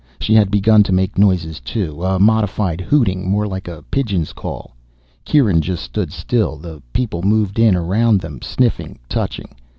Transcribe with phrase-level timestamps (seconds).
[0.19, 4.75] She had begun to make noises too, a modified hooting more like a pigeon's call.
[5.25, 6.57] Kieran just stood still.
[6.57, 9.49] The people moved in around them, sniffing, touching.